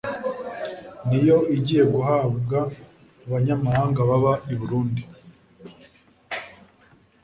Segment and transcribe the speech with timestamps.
[1.07, 2.59] ni yo igiye guhabwa
[3.25, 5.03] abanyamahanga baba i Burundi